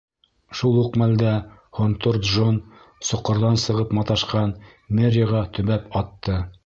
[0.59, 1.33] Шул уҡ мәлдә
[1.79, 2.57] Һонтор Джон
[3.09, 4.55] соҡорҙан сығып маташҡан
[5.01, 6.41] Мерриға төбәп атты.